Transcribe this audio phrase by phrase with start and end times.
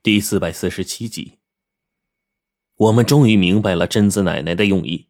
[0.00, 1.38] 第四百四十七集，
[2.76, 5.08] 我们终于明白了贞子奶奶的用意。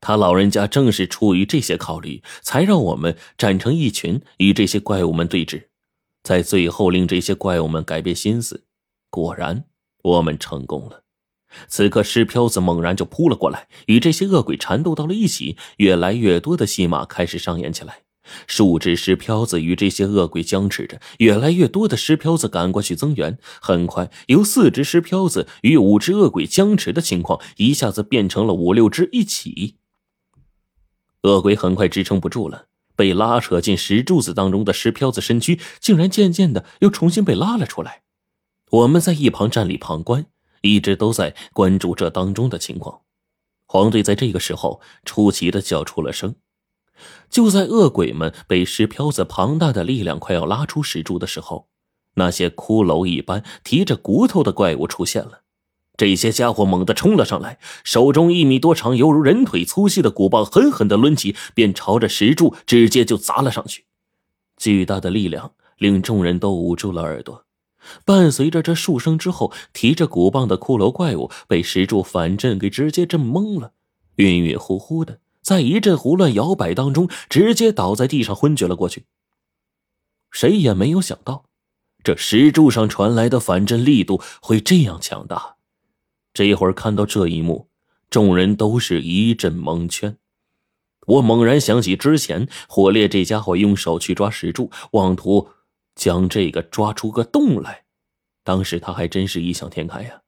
[0.00, 5.68] 她老人家正是出于这些考虑，才让我们站成一群，与这些怪物们对峙，
[6.24, 8.66] 在最后令这些怪物们改变心思。
[9.10, 9.64] 果然，
[10.02, 11.04] 我们成功了。
[11.68, 15.56] 此刻，石漂子猛然就扑了过来，与这些恶鬼缠斗到了一起。
[15.76, 18.05] 越来越多的戏码开始上演起来。
[18.46, 23.38] 数只石漂子与这些恶鬼僵持着，越来越多的石漂子赶过去增援。
[23.60, 29.76] 很快，由四只石漂子与五只恶鬼僵持的情况，一下子变成了五六只一起。
[31.22, 38.02] 恶鬼很快支撑不住了，被拉扯进石柱子当中的石漂子身躯，竟然渐渐的又重新被拉了出来。
[38.70, 40.26] 我们在一旁站立旁观，
[40.62, 43.00] 一直都在关注这当中的情况。
[43.68, 46.36] 黄队在这个时候出奇的叫出了声。
[47.28, 51.68] 就在恶鬼们被石漂子庞大的力量快要拉出石柱的时候，
[52.14, 55.42] 那些骷髅一般提着骨头的怪物出现了。
[55.96, 63.86] 这些家伙猛地冲了上来，手中一米多长、犹如人腿粗细的骨棒狠狠地抡起，便朝着石柱直接就砸了上去。
[64.58, 67.44] 巨大的力量令众人都捂住了耳朵。
[68.04, 73.72] 伴随着这数声之后，提着骨棒的骷髅怪物被石柱反震给直接震懵了，
[74.16, 75.20] 晕晕乎乎的。
[75.46, 79.04] 在一阵胡乱摇摆当中，直接倒在地上昏厥了过去。
[80.32, 81.44] 谁也没有想到，
[82.02, 85.54] 这石柱上传来的反震力度会这样强大。
[86.34, 87.68] 这一会儿看到这一幕，
[88.10, 90.18] 众人都是一阵蒙圈。
[91.06, 95.50] 我猛然想起之前火烈这家伙用手去抓石柱，妄图
[95.94, 97.84] 将这个抓出个洞来，
[98.42, 100.22] 当时他还真是异想天开呀。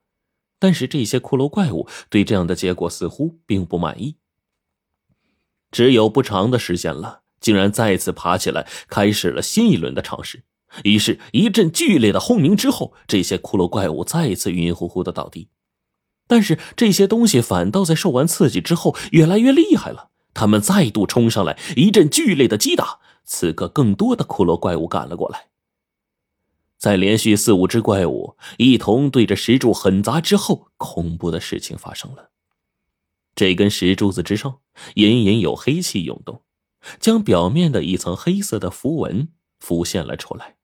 [0.61, 4.15] 但是这些骷髅怪物对这样的结果似乎并不满意。
[5.71, 10.45] 只有不长的时间了，竟然再次爬起来，开始了新一轮的尝试。
[10.85, 15.49] 于是，一阵剧烈的轰鸣之后，这些骷髅怪物再次晕晕乎乎的倒地。
[16.27, 20.11] 但是，这些东西反倒在受完刺激之后越来越厉害了。
[20.35, 22.99] 他们再度冲上来，一阵剧烈的击打。
[23.25, 25.47] 此刻，更多的骷髅怪物赶了过来。
[26.77, 32.31] 在连续四五只怪物一同对着石柱狠砸之后，恐怖的事情发生了。
[33.39, 34.59] 这根石柱子之上，
[34.97, 36.43] 隐隐有黑气涌动，
[36.99, 39.29] 将表面的一层黑色的符文
[39.61, 40.57] 浮现了出来。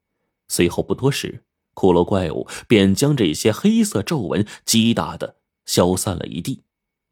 [0.49, 6.65] 随后不多时，骷髅怪物便将这些黑色皱纹击打的消散了一地。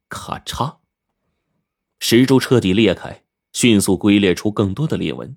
[0.09, 0.79] 咔嚓，
[2.01, 5.37] 石柱彻底裂开，迅速龟裂出更多的裂纹。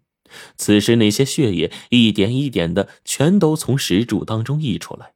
[0.57, 5.13] 此时，那些血液一点一点的全都从石柱当中溢出来。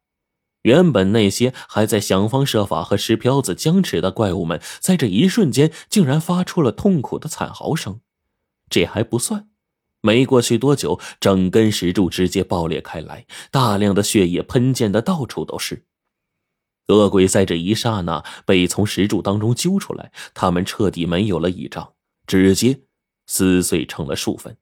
[0.64, 8.02] 原本那些还在想方设法和石漂子僵持的怪物们，在这一瞬间竟然发出了痛苦的惨嚎声。
[8.70, 9.50] 这还不算，
[10.02, 15.86] 没过去多久，整根石柱直接爆裂开来，大量的血液喷溅的到处都是。
[16.88, 21.94] 恶鬼在这一刹那被从石柱当中揪出来，他们彻底没有了倚仗，
[22.28, 22.82] 直接
[23.28, 24.58] 撕碎成了数份。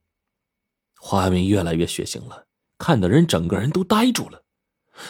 [1.00, 2.46] 画面越来越血腥了，
[2.78, 4.44] 看的人整个人都呆住了。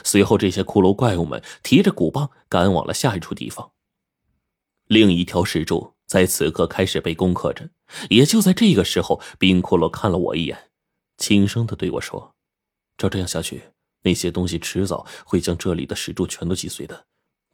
[0.03, 3.71] 随后，这些骷髅怪物们提着鼓棒赶往了下一处地方。
[4.87, 7.69] 另一条石柱在此刻开始被攻克着。
[8.09, 10.71] 也就在这个时候，冰骷髅看了我一眼，
[11.17, 12.35] 轻声的对我说
[12.97, 13.63] ：“照这样下去，
[14.01, 17.05] 那些东西迟早会将这里的石柱全都击碎的。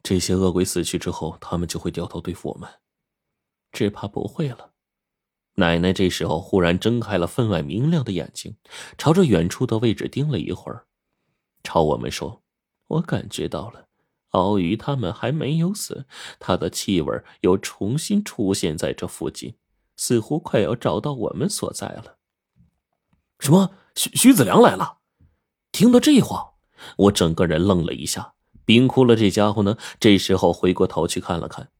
[0.02, 2.68] 这些恶鬼死去之后，他们就会掉头对付我们。
[3.70, 4.72] 只怕不会了。”
[5.56, 8.56] 奶奶这时候忽然睁开了分外明亮的眼睛，
[8.98, 10.86] 朝着远处的位置盯了一会儿。
[11.64, 12.42] 朝我们说
[12.86, 13.88] ：“我感觉到了，
[14.30, 16.06] 鳌鱼他们还没有死，
[16.38, 19.56] 他的气味又重新出现在这附近，
[19.96, 22.18] 似乎快要找到我们所在了。”
[23.40, 23.72] 什么？
[23.96, 24.98] 徐徐子良来了？
[25.72, 26.54] 听到这话，
[26.96, 28.34] 我整个人愣了一下。
[28.64, 29.76] 冰窟了这家伙呢？
[30.00, 31.70] 这时候回过头去看了看，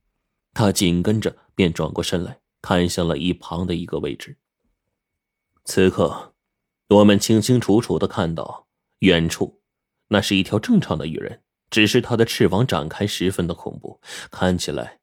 [0.53, 4.37] 他紧跟着便转过身来看向了一旁的一个位置。
[5.65, 6.35] 此刻，
[6.89, 8.67] 我们清清楚楚的看到
[8.99, 9.63] 远处。
[10.15, 14.01] 那是一条正常的鱼人，只是它的翅膀展开十分的恐怖，
[14.31, 15.01] 看起来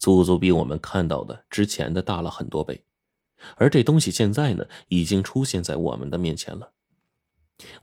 [0.00, 2.84] 足足比我们看到的之前的大了很多倍。
[3.54, 6.72] 而这东西现在呢，已经出现在我们的面前了。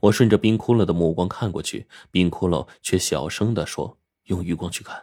[0.00, 5.02] 我顺着冰骷髅的目光看过去，冰骷髅却小声的说：“用余光去看。”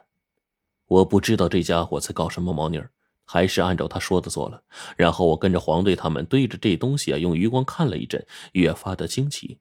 [0.86, 2.80] 我不知道这家伙在搞什么猫腻，
[3.25, 4.63] 还是按照他说的做了。
[4.95, 9.57] 然后我跟着黄队他们对着这东西啊，用余光看了一阵，越发的惊奇。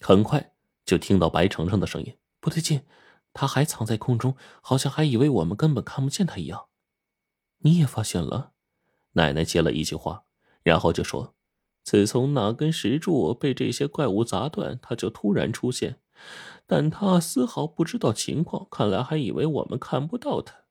[0.00, 0.50] 很快。
[0.84, 2.82] 就听到白程程的声音，不对劲，
[3.32, 6.66] 他还藏在空中，好像还以为我们根本看不见他一样。
[7.58, 8.52] 你也发现了？
[9.12, 10.24] 奶奶接了一句话，
[10.62, 11.34] 然后就说
[11.82, 16.00] ：“自从那根石柱被这些怪物砸断，他就突然出现，
[16.66, 20.64] 但他丝毫不知道情况，看来还以为我们看不到他。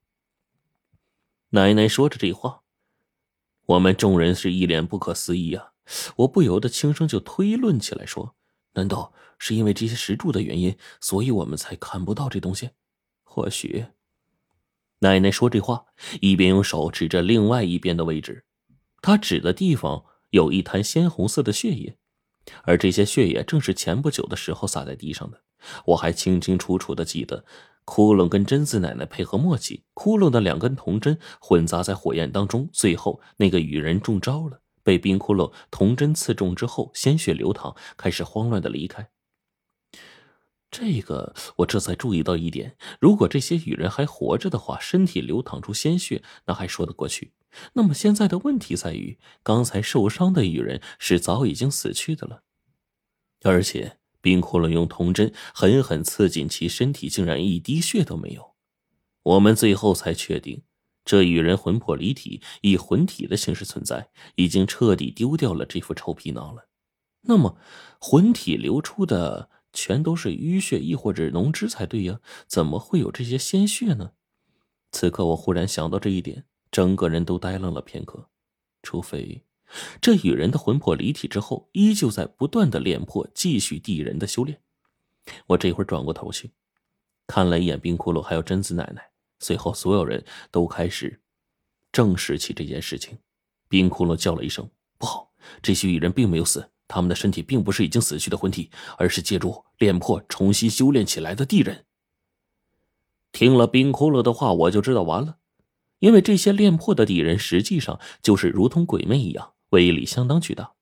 [1.49, 2.63] 奶奶说着这话，
[3.65, 5.73] 我们众人是一脸不可思议啊！
[6.17, 8.35] 我不由得轻声就推论起来说
[8.73, 12.71] ：“难道是因为这些石柱的原因，所以我们才看不到这东西？
[13.23, 13.85] 或许……”
[14.99, 15.85] 奶奶说这话，
[16.21, 18.45] 一边用手指着另外一边的位置，
[19.01, 21.97] 她指的地方有一滩鲜红色的血液，
[22.63, 25.41] 而这些血液正是前不久的时候洒在地上的。
[25.87, 27.43] 我还清清楚楚的记得，
[27.83, 39.09] 窟窿跟贞子奶奶配合默契，窟窿的两根铜针混杂在火焰当中，最后那个女人中招了，被冰窟窿铜针刺中之后，鲜血流淌，开始慌乱的离开。
[40.69, 47.33] 这个我这才注意到一点：如果这些羽人还活着的话，身体流淌出鲜血，那还说得过去。
[47.73, 52.41] 那么现在的问题在于，刚才受伤的羽人是早已经死去的了，
[53.43, 58.55] 而且冰窟窿用铜针狠狠刺进其身体，竟然一滴血都没有。
[59.21, 60.63] 我们最后才确定，
[61.05, 66.67] 这羽人魂魄离体，以魂体的形式存在，已经彻底丢掉了这副臭皮囊了。
[67.21, 67.57] 那么，
[67.99, 69.49] 魂体流出的？
[69.75, 72.19] 全都是淤血，亦或者脓汁才对呀？
[72.45, 74.11] 怎么会有这些鲜血呢？
[74.91, 78.29] 此刻我忽然想到这一点，整个人都呆愣了片刻。
[78.83, 79.43] 除非
[79.99, 84.61] 这羽人的魂魄离体之后，依旧在不断的炼魄，继续地人的修炼。
[85.47, 86.51] 我这会儿转过头去，
[87.25, 89.09] 看了一眼冰窟窿，还有贞子奶奶，
[89.43, 91.19] 随后所有人都开始
[91.91, 93.17] 正视起这件事情。
[93.67, 94.67] 冰窟窿叫了一声
[94.97, 95.31] ：“不好！
[95.61, 101.85] 这些羽人并没有死。”他们的身体并不是已经死去的魂体，而是借助炼魄重新修炼起来的地人。
[103.31, 105.37] 听了冰骷髅的话，我就知道完了，
[105.99, 110.73] 因为这些炼魄的地人实际上就是如同鬼魅一样，威力相当巨大。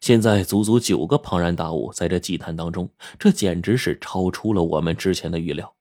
[0.00, 2.88] 现在足足九个庞然大物在这祭坛当中，
[3.18, 5.74] 这简直是超出了我们之前的预料。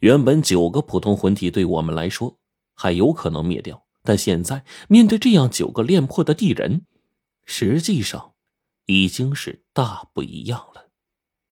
[0.00, 2.38] 原本九个普通魂体对我们来说
[2.74, 6.82] 还有可能灭掉，但现在面对这样九个炼魄的地人，
[7.44, 8.32] 实际上。
[8.86, 10.89] 已经是大不一样了。